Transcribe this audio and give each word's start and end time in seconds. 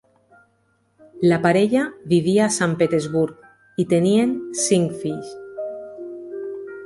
La 1.31 1.37
parella 1.43 1.83
vivia 2.13 2.45
a 2.47 2.53
Sant 2.55 2.73
Petersburg 2.79 3.83
i 3.85 3.85
tenien 3.93 4.33
cinc 4.65 4.97
fills. 5.03 5.35